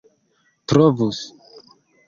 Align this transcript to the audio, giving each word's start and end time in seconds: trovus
trovus 0.67 1.19